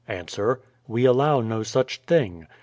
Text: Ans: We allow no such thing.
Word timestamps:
Ans: 0.09 0.39
We 0.87 1.05
allow 1.05 1.41
no 1.41 1.61
such 1.61 2.01
thing. 2.07 2.47